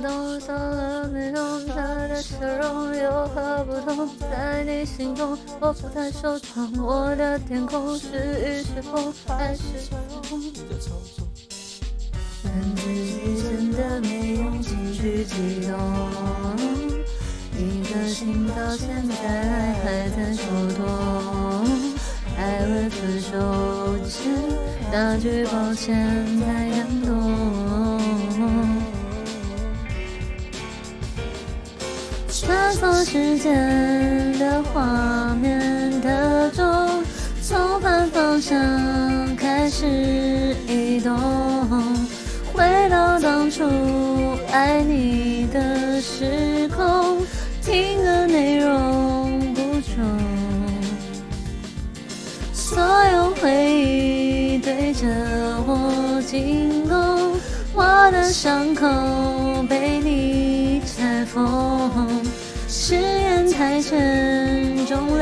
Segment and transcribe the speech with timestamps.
[0.00, 1.74] 不懂，什么没懂，他
[2.08, 4.08] 的笑容有何不同？
[4.18, 9.60] 在你心中，我不太受宠，我的天空是雨是风还是
[10.22, 10.42] 风？
[12.42, 15.76] 但自己真的没用情绪激动，
[17.58, 20.42] 一颗心到现在还在抽
[20.78, 21.66] 动，
[22.38, 24.32] 还未分手前
[24.90, 27.99] 那句抱歉太感动。
[32.32, 37.02] 穿梭时间的画面的钟，
[37.42, 38.56] 从反方向
[39.34, 39.84] 开始
[40.68, 41.18] 移动，
[42.52, 43.64] 回到当初
[44.52, 47.18] 爱你的时空，
[47.62, 50.04] 听的内容不重，
[52.52, 52.80] 所
[53.12, 55.08] 有回忆对着
[55.66, 57.36] 我进攻，
[57.74, 58.86] 我的伤口
[59.68, 59.99] 被
[62.72, 65.18] 誓言太沉重，